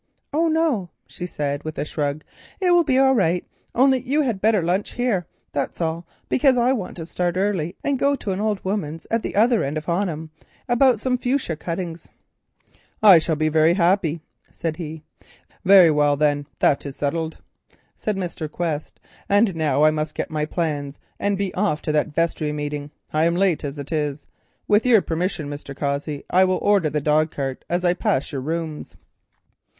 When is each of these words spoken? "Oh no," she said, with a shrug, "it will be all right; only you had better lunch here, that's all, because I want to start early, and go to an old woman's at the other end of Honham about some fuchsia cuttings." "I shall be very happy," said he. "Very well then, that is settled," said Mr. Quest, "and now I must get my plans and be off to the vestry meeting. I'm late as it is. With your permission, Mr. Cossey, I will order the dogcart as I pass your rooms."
"Oh 0.33 0.47
no," 0.47 0.89
she 1.05 1.27
said, 1.27 1.63
with 1.63 1.77
a 1.77 1.85
shrug, 1.85 2.23
"it 2.59 2.71
will 2.71 2.83
be 2.83 2.97
all 2.97 3.13
right; 3.13 3.45
only 3.75 3.99
you 3.99 4.21
had 4.23 4.41
better 4.41 4.63
lunch 4.63 4.93
here, 4.93 5.27
that's 5.51 5.79
all, 5.79 6.07
because 6.27 6.57
I 6.57 6.73
want 6.73 6.97
to 6.97 7.05
start 7.05 7.37
early, 7.37 7.75
and 7.83 7.99
go 7.99 8.15
to 8.15 8.31
an 8.31 8.39
old 8.39 8.65
woman's 8.65 9.05
at 9.11 9.21
the 9.21 9.35
other 9.35 9.63
end 9.63 9.77
of 9.77 9.85
Honham 9.85 10.31
about 10.67 10.99
some 10.99 11.19
fuchsia 11.19 11.55
cuttings." 11.55 12.07
"I 13.03 13.19
shall 13.19 13.35
be 13.35 13.47
very 13.47 13.75
happy," 13.75 14.21
said 14.49 14.77
he. 14.77 15.03
"Very 15.63 15.91
well 15.91 16.17
then, 16.17 16.47
that 16.57 16.83
is 16.83 16.95
settled," 16.95 17.37
said 17.95 18.15
Mr. 18.17 18.51
Quest, 18.51 18.99
"and 19.29 19.55
now 19.55 19.83
I 19.83 19.91
must 19.91 20.15
get 20.15 20.31
my 20.31 20.45
plans 20.45 20.99
and 21.19 21.37
be 21.37 21.53
off 21.53 21.79
to 21.83 21.91
the 21.91 22.05
vestry 22.05 22.51
meeting. 22.51 22.89
I'm 23.13 23.35
late 23.35 23.63
as 23.63 23.77
it 23.77 23.91
is. 23.91 24.25
With 24.67 24.83
your 24.83 25.03
permission, 25.03 25.47
Mr. 25.47 25.75
Cossey, 25.75 26.23
I 26.27 26.43
will 26.43 26.57
order 26.57 26.89
the 26.89 27.01
dogcart 27.01 27.63
as 27.69 27.85
I 27.85 27.93
pass 27.93 28.31
your 28.31 28.41
rooms." 28.41 28.97